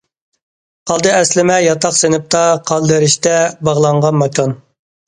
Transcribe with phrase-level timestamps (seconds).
[0.91, 3.39] قالدى ئەسلىمە ياتاق- سىنىپتا، قالدى رىشتە
[3.71, 4.61] باغلانغان ماكان.